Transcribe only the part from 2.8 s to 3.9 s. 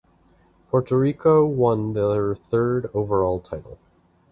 overall title.